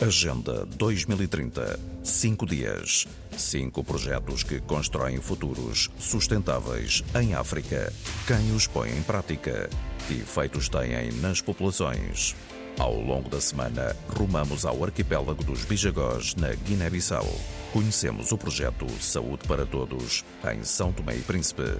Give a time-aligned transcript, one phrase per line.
[0.00, 1.78] Agenda 2030.
[2.02, 3.06] Cinco dias.
[3.36, 7.92] Cinco projetos que constroem futuros sustentáveis em África.
[8.26, 9.68] Quem os põe em prática?
[10.08, 12.34] Que efeitos têm nas populações?
[12.78, 17.28] Ao longo da semana, rumamos ao arquipélago dos Bijagós, na Guiné-Bissau.
[17.70, 21.76] Conhecemos o projeto Saúde para Todos, em São Tomé e Príncipe.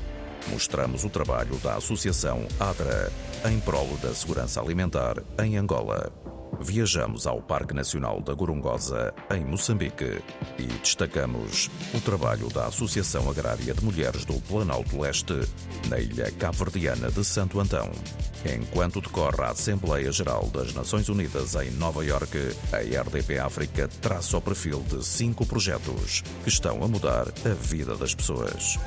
[0.48, 3.10] Mostramos o trabalho da Associação ADRA,
[3.50, 6.12] em prol da segurança alimentar, em Angola.
[6.62, 10.22] Viajamos ao Parque Nacional da Gorongosa, em Moçambique,
[10.58, 15.40] e destacamos o trabalho da Associação Agrária de Mulheres do Planalto Leste,
[15.88, 17.90] na ilha cabo-verdiana de Santo Antão.
[18.44, 24.36] Enquanto decorre a Assembleia Geral das Nações Unidas em Nova Iorque, a RDP África traça
[24.36, 28.78] o perfil de cinco projetos que estão a mudar a vida das pessoas.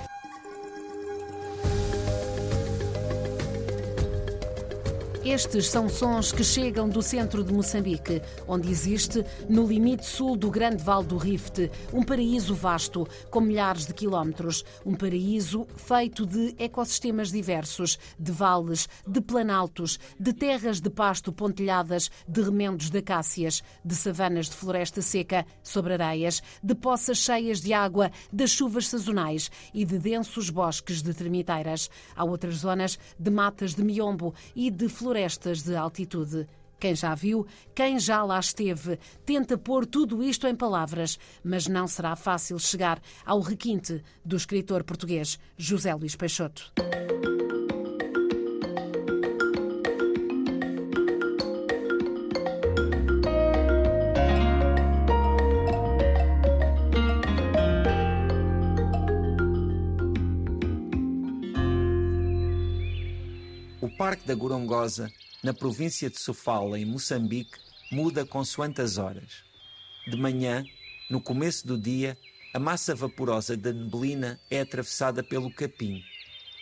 [5.33, 10.51] Estes são sons que chegam do centro de Moçambique, onde existe, no limite sul do
[10.51, 14.63] Grande Vale do Rift, um paraíso vasto, com milhares de quilómetros.
[14.85, 22.11] Um paraíso feito de ecossistemas diversos, de vales, de planaltos, de terras de pasto pontilhadas,
[22.27, 27.73] de remendos de acácias, de savanas de floresta seca sobre areias, de poças cheias de
[27.73, 31.89] água, das chuvas sazonais e de densos bosques de termiteiras.
[32.15, 36.47] Há outras zonas de matas de miombo e de florestas florestas de altitude.
[36.79, 41.87] Quem já viu, quem já lá esteve, tenta pôr tudo isto em palavras, mas não
[41.87, 46.73] será fácil chegar ao requinte do escritor português José Luís Peixoto.
[64.13, 65.11] Parque da Gorongosa,
[65.41, 67.57] na província de Sofala, em Moçambique,
[67.91, 69.43] muda consoante as horas.
[70.07, 70.63] De manhã,
[71.09, 72.15] no começo do dia,
[72.53, 76.03] a massa vaporosa da neblina é atravessada pelo capim.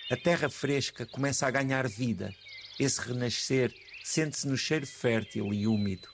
[0.09, 2.33] A terra fresca começa a ganhar vida.
[2.79, 6.07] Esse renascer sente-se no cheiro fértil e úmido.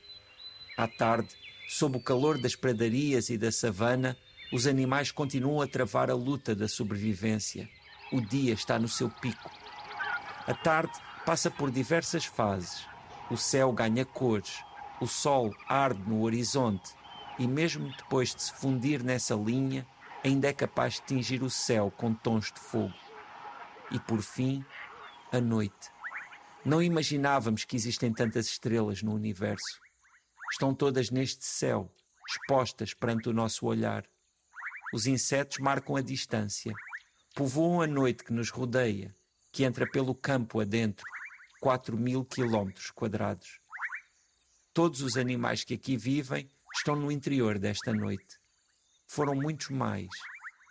[0.75, 1.30] À tarde,
[1.69, 4.18] sob o calor das pradarias e da savana,
[4.52, 7.69] os animais continuam a travar a luta da sobrevivência.
[8.12, 9.52] O dia está no seu pico.
[10.48, 10.94] A tarde
[11.28, 12.88] passa por diversas fases.
[13.30, 14.64] O céu ganha cores,
[15.02, 16.96] o sol arde no horizonte
[17.38, 19.86] e, mesmo depois de se fundir nessa linha,
[20.24, 22.94] ainda é capaz de tingir o céu com tons de fogo.
[23.92, 24.64] E por fim,
[25.30, 25.92] a noite.
[26.64, 29.82] Não imaginávamos que existem tantas estrelas no universo.
[30.54, 31.92] Estão todas neste céu,
[32.26, 34.06] expostas perante o nosso olhar.
[34.94, 36.74] Os insetos marcam a distância,
[37.36, 39.14] povoam a noite que nos rodeia,
[39.52, 41.04] que entra pelo campo adentro
[41.59, 43.59] 4 mil quilómetros quadrados.
[44.73, 48.40] Todos os animais que aqui vivem estão no interior desta noite.
[49.07, 50.09] Foram muitos mais.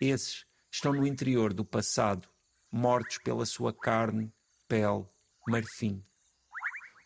[0.00, 2.28] Esses estão no interior do passado,
[2.70, 4.32] mortos pela sua carne,
[4.68, 5.06] pele,
[5.48, 6.04] marfim.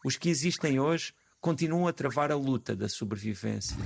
[0.04, 3.76] Os que existem hoje continuam a travar a luta da sobrevivência.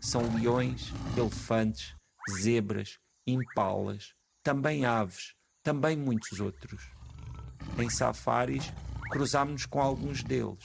[0.00, 1.94] São leões, elefantes,
[2.40, 6.90] zebras, impalas, também aves, também muitos outros.
[7.78, 8.72] Em safaris,
[9.10, 10.64] cruzámos-nos com alguns deles.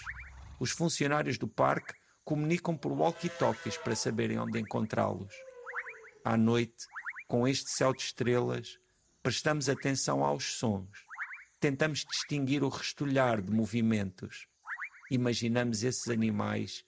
[0.60, 1.94] Os funcionários do parque
[2.24, 5.34] comunicam por walkie-talkies para saberem onde encontrá-los.
[6.24, 6.86] À noite,
[7.28, 8.78] com este céu de estrelas,
[9.24, 11.06] prestamos atenção aos sons.
[11.60, 14.48] Tentamos distinguir o restolhar de movimentos.
[15.10, 16.86] Imaginamos esses animais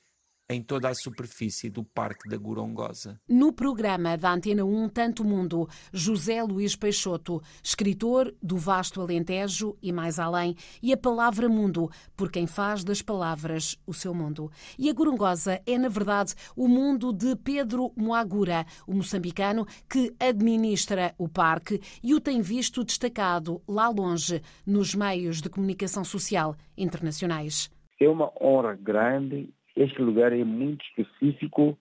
[0.50, 3.20] em toda a superfície do Parque da Gorongosa.
[3.28, 9.92] No programa da Antena 1 Tanto Mundo, José Luís Peixoto, escritor do vasto Alentejo e
[9.92, 14.52] mais além, e a palavra mundo, por quem faz das palavras o seu mundo.
[14.78, 21.14] E a Gorongosa é, na verdade, o mundo de Pedro Moagura, o moçambicano que administra
[21.18, 27.72] o parque e o tem visto destacado lá longe nos meios de comunicação social internacionais.
[28.00, 31.78] É uma honra grande este lugar é muito específico,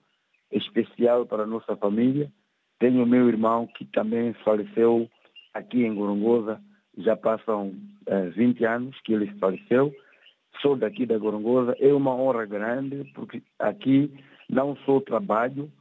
[0.51, 2.31] especial para a nossa família.
[2.79, 5.09] Tenho meu irmão que também faleceu
[5.53, 6.59] aqui em Gorongosa.
[6.97, 7.73] Já passam
[8.07, 9.93] é, 20 anos que ele faleceu.
[10.61, 11.75] Sou daqui da Gorongosa.
[11.79, 14.11] É uma honra grande, porque aqui
[14.49, 15.71] não só trabalho,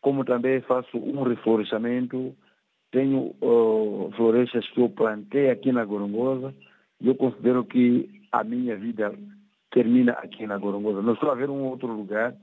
[0.00, 2.34] como também faço um reflorestamento.
[2.90, 6.54] Tenho uh, florestas que eu plantei aqui na Gorongosa.
[7.00, 9.12] E eu considero que a minha vida
[9.74, 11.02] termina aqui na Gorongosa.
[11.02, 12.34] Não estou a ver um outro lugar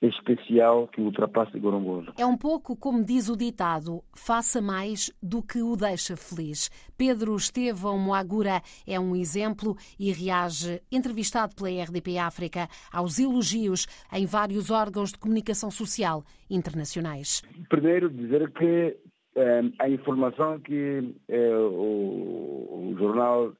[0.00, 2.12] especial que ultrapasse Gorongosa.
[2.18, 6.70] É um pouco como diz o ditado, faça mais do que o deixa feliz.
[6.96, 14.26] Pedro Estevão Moagura é um exemplo e reage, entrevistado pela RDP África, aos elogios em
[14.26, 17.42] vários órgãos de comunicação social internacionais.
[17.68, 18.96] Primeiro, dizer que
[19.34, 23.52] eh, a informação que eh, o, o, jornal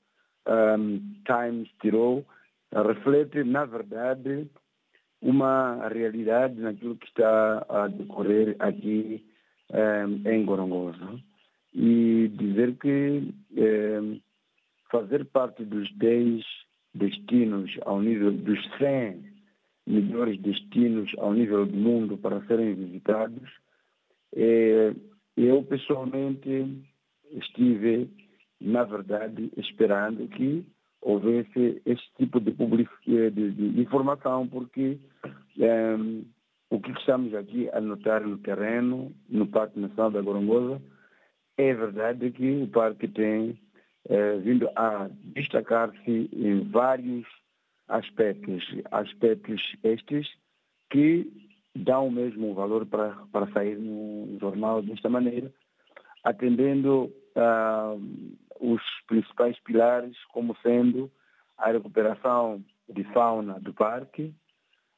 [0.46, 2.24] um, Times tirou
[2.72, 4.50] reflete, na verdade,
[5.20, 9.24] uma realidade naquilo que está a decorrer aqui
[9.72, 11.20] um, em Gorongosa.
[11.74, 14.20] E dizer que um,
[14.90, 16.44] fazer parte dos 10
[16.94, 19.36] destinos ao nível dos 100
[19.86, 23.48] melhores destinos ao nível do mundo para serem visitados,
[24.34, 24.94] é,
[25.36, 26.84] eu pessoalmente
[27.32, 28.10] estive,
[28.60, 30.64] na verdade, esperando que
[31.06, 34.98] houvesse este tipo de, de, de informação, porque
[35.56, 36.24] um, ehm,
[36.68, 40.82] o que estamos aqui a notar no terreno, no Parque Nacional da Gorongosa,
[41.56, 43.56] é verdade que o parque tem
[44.08, 47.24] eh, vindo a destacar-se em vários
[47.86, 50.28] aspectos, aspectos estes
[50.90, 51.30] que
[51.72, 55.52] dão mesmo valor para, para sair no jornal desta maneira,
[56.24, 58.00] atendendo uh,
[58.60, 61.10] os principais pilares, como sendo
[61.58, 64.34] a recuperação de fauna do parque,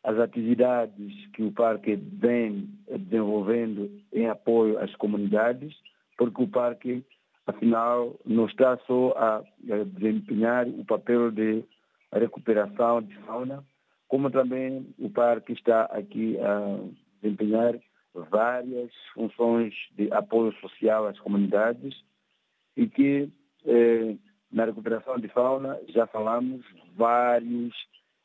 [0.04, 5.74] as atividades que o parque vem desenvolvendo em apoio às comunidades,
[6.16, 7.04] porque o parque,
[7.46, 11.64] afinal, não está só a desempenhar o papel de
[12.12, 13.64] recuperação de fauna,
[14.06, 16.78] como também o parque está aqui a
[17.20, 17.78] desempenhar
[18.30, 21.94] várias funções de apoio social às comunidades
[22.76, 23.30] e que
[24.50, 26.64] na recuperação de fauna já falamos
[26.96, 27.74] vários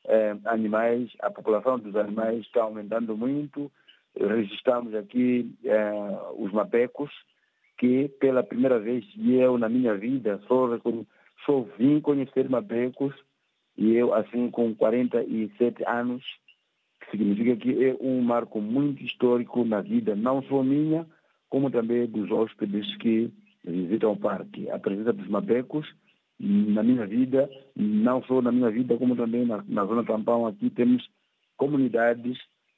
[0.06, 3.72] eh, animais, a população dos animais está aumentando muito.
[4.16, 7.10] Registramos aqui eh, os mapecos,
[7.78, 10.68] que pela primeira vez eu na minha vida só,
[11.46, 13.14] só vim conhecer mapecos
[13.78, 16.24] e eu assim com 47 anos,
[17.02, 21.08] que significa que é um marco muito histórico na vida, não só minha,
[21.50, 23.32] como também dos hóspedes que
[23.64, 24.70] visitam o parque.
[24.70, 25.88] A presença dos mapecos
[26.40, 30.70] na minha vida, não só na minha vida, como também na, na zona Tampão, aqui
[30.70, 31.08] temos
[31.58, 32.38] comunidades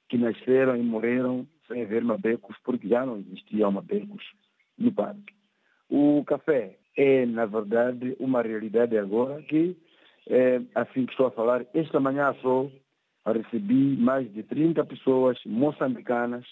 [0.10, 4.24] que nasceram e morreram sem ver mapecos, porque já não existiam mapecos
[4.78, 5.34] no parque.
[5.90, 9.76] O café é, na verdade, uma realidade agora que,
[10.28, 12.70] é, assim que estou a falar, esta manhã só
[13.26, 16.46] recebi mais de 30 pessoas moçambicanas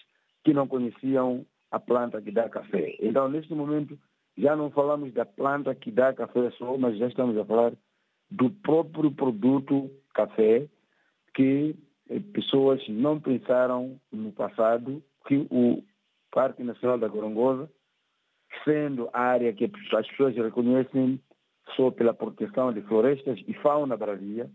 [0.44, 2.96] que não conheciam a planta que dá café.
[3.00, 3.98] Então, neste momento,
[4.38, 7.74] já não falamos da planta que dá café só, mas já estamos a falar
[8.32, 10.68] do próprio produto café
[11.36, 11.76] que
[12.10, 15.84] eh, pessoas não pensaram no passado que o
[16.32, 17.70] Parque Nacional da Gorongosa,
[18.64, 19.66] sendo a área que
[19.96, 21.20] as pessoas reconhecem
[21.76, 24.50] só pela proteção de florestas e fauna bravia,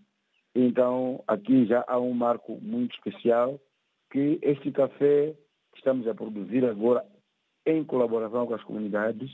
[0.54, 3.60] então aqui já há um marco muito especial
[4.10, 5.34] que este café
[5.72, 7.04] que estamos a produzir agora
[7.64, 9.30] em colaboração com as comunidades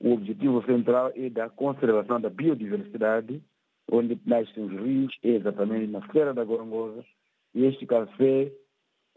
[0.00, 3.42] o objetivo central é da conservação da biodiversidade,
[3.90, 7.04] onde nascem os rios, é exatamente na Feira da Gorongosa.
[7.54, 8.52] E este café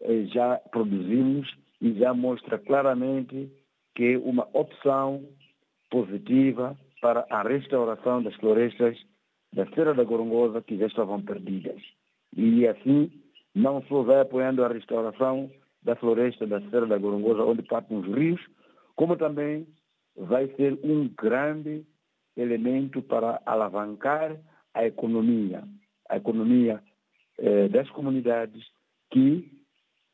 [0.01, 1.47] eh, já produzimos
[1.79, 3.51] e já mostra claramente
[3.95, 5.23] que é uma opção
[5.89, 8.97] positiva para a restauração das florestas
[9.53, 11.81] da Feira da Gorongosa que já estavam perdidas.
[12.35, 13.11] E assim,
[13.53, 15.51] não só vai apoiando a restauração
[15.83, 18.41] da floresta da Feira da Gorongosa, onde partem os rios,
[18.95, 19.67] como também
[20.15, 21.85] vai ser um grande
[22.35, 24.37] elemento para alavancar
[24.73, 25.63] a economia,
[26.09, 26.81] a economia
[27.37, 28.63] eh, das comunidades
[29.11, 29.49] que,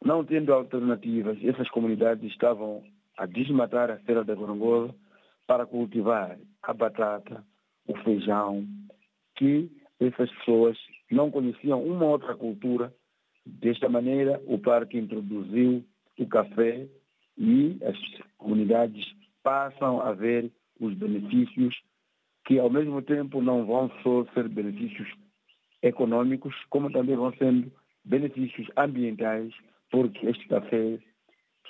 [0.03, 2.83] não tendo alternativas, essas comunidades estavam
[3.17, 4.93] a desmatar a feira da Gorongola
[5.45, 7.43] para cultivar a batata,
[7.87, 8.67] o feijão,
[9.35, 10.77] que essas pessoas
[11.09, 12.93] não conheciam uma outra cultura.
[13.45, 15.83] Desta maneira, o parque introduziu
[16.19, 16.87] o café
[17.37, 17.97] e as
[18.37, 19.05] comunidades
[19.47, 21.73] passam a ver os benefícios
[22.45, 25.07] que ao mesmo tempo não vão só ser benefícios
[25.81, 27.71] econômicos, como também vão sendo
[28.03, 29.53] benefícios ambientais,
[29.89, 30.99] porque este café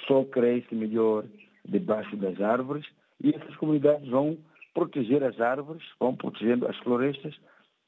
[0.07, 1.23] só cresce melhor
[1.65, 2.83] debaixo das árvores
[3.23, 4.39] e essas comunidades vão
[4.73, 7.35] proteger as árvores, vão protegendo as florestas,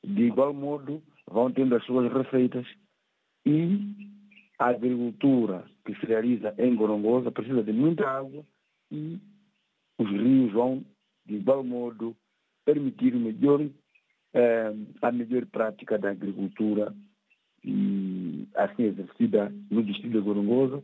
[0.03, 2.67] de igual modo vão tendo as suas receitas.
[3.43, 3.79] E
[4.60, 8.46] a agricultura que se realiza em Gorongosa precisa de muita água
[8.91, 9.19] e
[10.00, 10.84] os rios vão,
[11.25, 12.15] de igual modo,
[12.65, 13.62] permitir melhor,
[14.34, 16.96] eh, a melhor prática da agricultura
[17.63, 20.82] e assim exercida no distrito de Gorongosa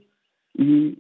[0.60, 0.98] e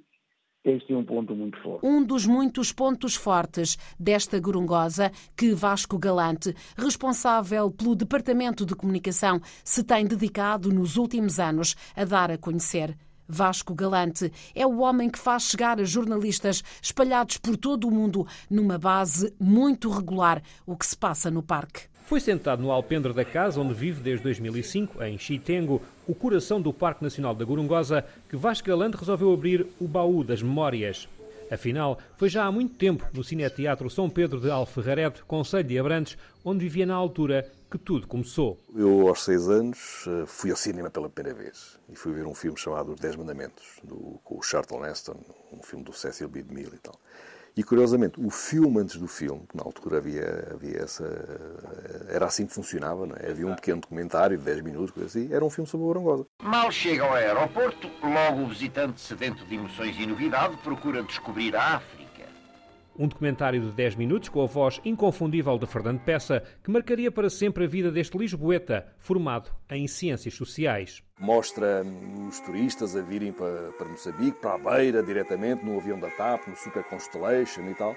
[0.63, 1.86] este é um ponto muito forte.
[1.86, 9.39] Um dos muitos pontos fortes desta Gorongosa que Vasco Galante, responsável pelo Departamento de Comunicação,
[9.63, 12.98] se tem dedicado nos últimos anos a dar a conhecer.
[13.27, 18.27] Vasco Galante é o homem que faz chegar a jornalistas espalhados por todo o mundo
[18.50, 21.84] numa base muito regular o que se passa no parque.
[22.05, 26.72] Foi sentado no alpendre da casa onde vive desde 2005, em Chitengo, o coração do
[26.72, 31.08] Parque Nacional da Gorongosa, que Vasco Galante resolveu abrir o baú das memórias.
[31.50, 36.17] Afinal, foi já há muito tempo no Cineteatro São Pedro de Alferrarete, Conselho de Abrantes,
[36.44, 38.60] onde vivia na altura que tudo começou.
[38.75, 42.34] Eu, aos seis anos, eh, fui ao cinema pela primeira vez e fui ver um
[42.34, 45.17] filme chamado Os Dez Mandamentos, do, com o Charlton Heston,
[45.51, 46.43] um filme do Cecil B.
[46.43, 46.95] DeMille e tal.
[47.57, 51.05] E curiosamente, o filme antes do filme, que na altura havia, havia essa.
[52.10, 53.29] Era assim que funcionava, não é?
[53.29, 56.27] havia um pequeno documentário de 10 minutos, coisa assim, era um filme sobre a Gorongosa.
[56.43, 61.77] Mal chega ao aeroporto, logo o visitante sedento de emoções e novidade procura descobrir a
[61.77, 62.04] África.
[62.97, 67.29] Um documentário de 10 minutos com a voz inconfundível de Fernando Peça, que marcaria para
[67.29, 71.03] sempre a vida deste Lisboeta, formado em Ciências Sociais.
[71.19, 71.83] Mostra
[72.29, 76.47] os turistas a virem para, para Moçambique, para a Beira, diretamente, no avião da TAP,
[76.47, 77.95] no Super Constellation e tal.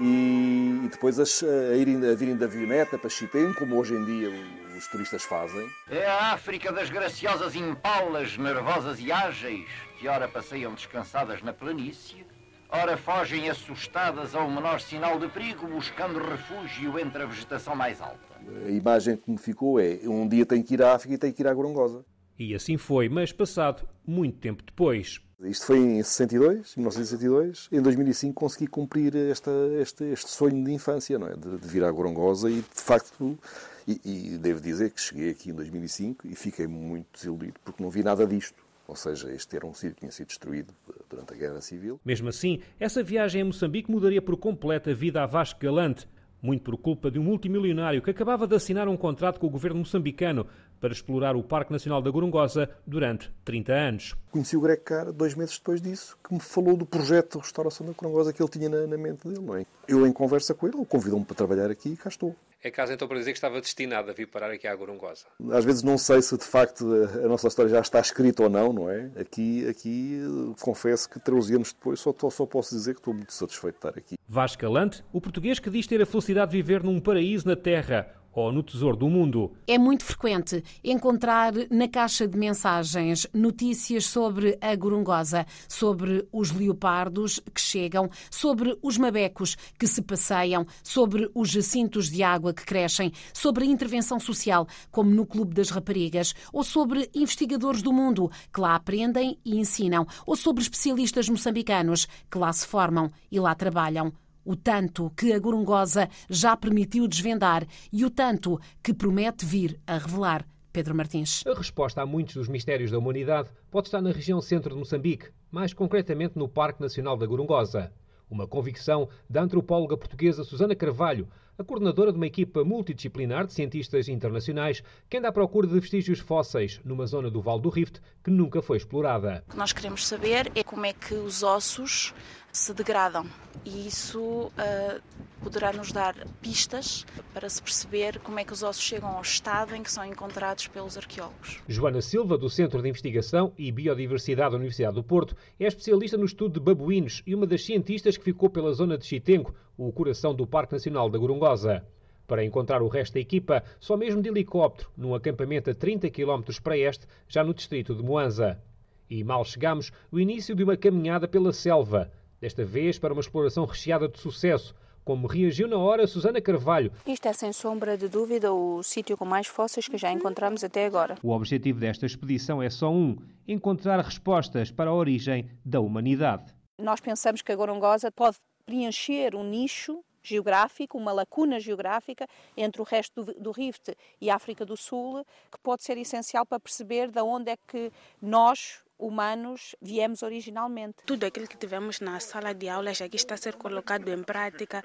[0.00, 4.04] E, e depois as, a, irem, a virem da avioneta para Chitem, como hoje em
[4.04, 4.30] dia
[4.76, 5.68] os turistas fazem.
[5.90, 9.68] É a África das graciosas impalas, nervosas e ágeis,
[9.98, 12.24] que ora passeiam descansadas na planície,
[12.68, 18.18] ora fogem assustadas ao menor sinal de perigo, buscando refúgio entre a vegetação mais alta.
[18.66, 21.32] A imagem que me ficou é: um dia tenho que ir à África e tenho
[21.32, 22.04] que ir à Gorongosa.
[22.38, 25.20] E assim foi, mas passado muito tempo depois.
[25.40, 27.68] Isto foi em 62, 1962.
[27.70, 31.36] Em 2005 consegui cumprir esta, este, este sonho de infância, não é?
[31.36, 33.38] De, de vir à Gorongosa e, de facto,
[33.86, 37.88] e, e devo dizer que cheguei aqui em 2005 e fiquei muito desiludido porque não
[37.88, 38.67] vi nada disto.
[38.88, 40.74] Ou seja, este era um sítio que tinha sido destruído
[41.10, 42.00] durante a Guerra Civil.
[42.02, 46.08] Mesmo assim, essa viagem a Moçambique mudaria por completo a vida a Vasco Galante,
[46.40, 49.80] muito por culpa de um multimilionário que acabava de assinar um contrato com o governo
[49.80, 50.46] moçambicano
[50.80, 54.14] para explorar o Parque Nacional da Gorongosa durante 30 anos.
[54.30, 57.86] Conheci o Greg Carr dois meses depois disso, que me falou do projeto de restauração
[57.86, 59.44] da Gorongosa que ele tinha na, na mente dele.
[59.44, 59.66] Não é?
[59.86, 62.36] Eu, em conversa com ele, ele convidou-me para trabalhar aqui e cá estou.
[62.62, 65.26] É caso então para dizer que estava destinado a vir parar aqui à Gorongosa.
[65.52, 66.84] Às vezes não sei se de facto
[67.24, 69.10] a nossa história já está escrita ou não, não é?
[69.16, 70.20] Aqui, aqui
[70.60, 73.96] confesso que 13 anos depois só, só posso dizer que estou muito satisfeito de estar
[73.96, 74.18] aqui.
[74.28, 78.12] Vasco Calante, o português que diz ter a felicidade de viver num paraíso na Terra,
[78.32, 79.52] ou no Tesouro do Mundo.
[79.66, 87.40] É muito frequente encontrar na caixa de mensagens notícias sobre a gorongosa, sobre os leopardos
[87.52, 93.12] que chegam, sobre os mabecos que se passeiam, sobre os jacintos de água que crescem,
[93.32, 98.60] sobre a intervenção social, como no Clube das Raparigas, ou sobre investigadores do mundo que
[98.60, 104.12] lá aprendem e ensinam, ou sobre especialistas moçambicanos que lá se formam e lá trabalham
[104.48, 109.98] o tanto que a Gorongosa já permitiu desvendar e o tanto que promete vir a
[109.98, 110.48] revelar.
[110.72, 111.44] Pedro Martins.
[111.46, 115.28] A resposta a muitos dos mistérios da humanidade pode estar na região centro de Moçambique,
[115.50, 117.92] mais concretamente no Parque Nacional da Gorongosa.
[118.30, 121.28] Uma convicção da antropóloga portuguesa Susana Carvalho,
[121.58, 126.20] a coordenadora de uma equipa multidisciplinar de cientistas internacionais que anda à procura de vestígios
[126.20, 129.44] fósseis numa zona do Vale do Rift que nunca foi explorada.
[129.48, 132.14] O que nós queremos saber é como é que os ossos
[132.58, 133.24] se degradam
[133.64, 135.02] e isso uh,
[135.40, 139.76] poderá nos dar pistas para se perceber como é que os ossos chegam ao estado
[139.76, 141.62] em que são encontrados pelos arqueólogos.
[141.68, 146.24] Joana Silva, do Centro de Investigação e Biodiversidade da Universidade do Porto, é especialista no
[146.24, 150.34] estudo de babuínos e uma das cientistas que ficou pela zona de Chitenco, o coração
[150.34, 151.86] do Parque Nacional da Gorongosa.
[152.26, 156.42] Para encontrar o resto da equipa, só mesmo de helicóptero, num acampamento a 30 km
[156.62, 158.60] para este, já no distrito de Moanza.
[159.08, 163.64] E mal chegamos, o início de uma caminhada pela selva, desta vez para uma exploração
[163.64, 166.92] recheada de sucesso, como reagiu na hora Susana Carvalho.
[167.06, 170.84] Isto é sem sombra de dúvida o sítio com mais fósseis que já encontramos até
[170.84, 171.16] agora.
[171.22, 173.16] O objetivo desta expedição é só um:
[173.46, 176.54] encontrar respostas para a origem da humanidade.
[176.78, 182.84] Nós pensamos que a Gorongosa pode preencher um nicho geográfico, uma lacuna geográfica entre o
[182.84, 187.10] resto do, do Rift e a África do Sul, que pode ser essencial para perceber
[187.10, 187.90] de onde é que
[188.20, 191.04] nós, humanos viemos originalmente.
[191.06, 194.84] Tudo aquilo que tivemos na sala de aulas aqui está a ser colocado em prática.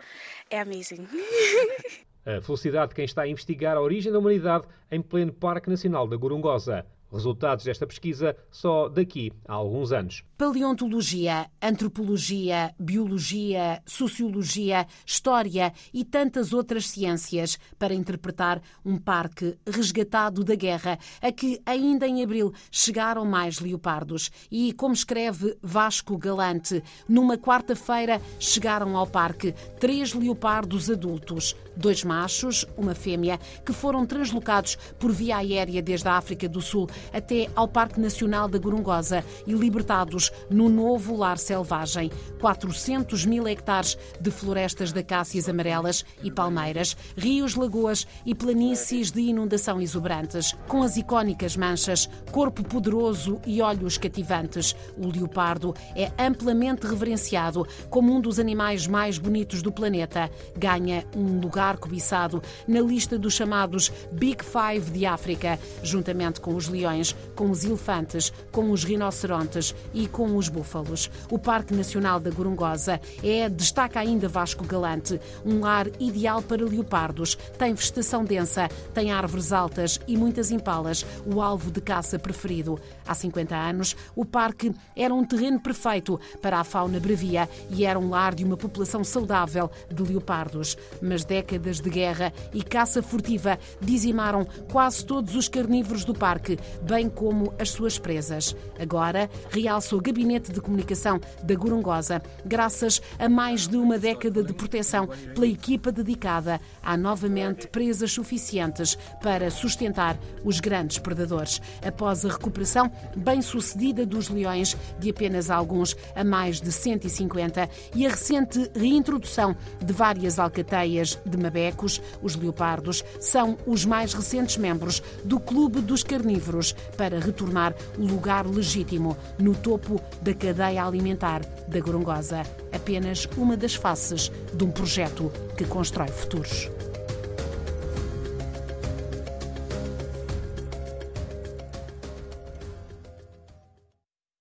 [0.49, 1.07] É amazing.
[2.25, 6.07] A felicidade de quem está a investigar a origem da humanidade em pleno Parque Nacional
[6.07, 6.85] da Gorongosa.
[7.11, 10.23] Resultados desta pesquisa só daqui a alguns anos.
[10.43, 20.53] Paleontologia, antropologia, biologia, sociologia, história e tantas outras ciências para interpretar um parque resgatado da
[20.53, 24.29] guerra, a que ainda em abril chegaram mais leopardos.
[24.51, 32.65] E, como escreve Vasco Galante, numa quarta-feira chegaram ao parque três leopardos adultos, dois machos,
[32.75, 37.65] uma fêmea, que foram translocados por via aérea desde a África do Sul até ao
[37.65, 42.11] Parque Nacional da Gorongosa e libertados no novo lar selvagem.
[42.39, 49.21] 400 mil hectares de florestas de acácias amarelas e palmeiras, rios, lagoas e planícies de
[49.21, 54.75] inundação exuberantes, com as icónicas manchas, corpo poderoso e olhos cativantes.
[54.97, 60.29] O leopardo é amplamente reverenciado como um dos animais mais bonitos do planeta.
[60.57, 66.67] Ganha um lugar cobiçado na lista dos chamados Big Five de África, juntamente com os
[66.67, 71.09] leões, com os elefantes, com os rinocerontes e com os búfalos.
[71.29, 77.35] O Parque Nacional da Gorongosa é, destaca ainda Vasco Galante, um lar ideal para leopardos.
[77.57, 82.79] Tem vegetação densa, tem árvores altas e muitas impalas, o alvo de caça preferido.
[83.05, 87.99] Há 50 anos, o parque era um terreno perfeito para a fauna bravia e era
[87.99, 90.77] um lar de uma população saudável de leopardos.
[91.01, 97.09] Mas décadas de guerra e caça furtiva dizimaram quase todos os carnívoros do parque, bem
[97.09, 98.55] como as suas presas.
[98.79, 104.53] Agora, realça o Gabinete de Comunicação da Gorongosa, graças a mais de uma década de
[104.53, 111.61] proteção pela equipa dedicada, há novamente presas suficientes para sustentar os grandes predadores.
[111.81, 118.09] Após a recuperação bem-sucedida dos leões, de apenas alguns a mais de 150, e a
[118.09, 125.39] recente reintrodução de várias alcateias de mabecos, os leopardos são os mais recentes membros do
[125.39, 129.55] Clube dos Carnívoros para retornar o lugar legítimo no
[129.93, 132.43] topo da cadeia alimentar da Gorongosa.
[132.71, 136.69] Apenas uma das faces de um projeto que constrói futuros.